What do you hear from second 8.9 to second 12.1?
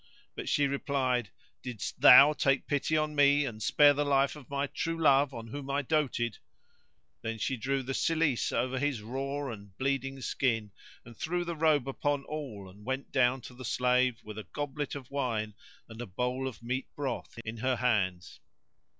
raw and bleeding skin and threw the robe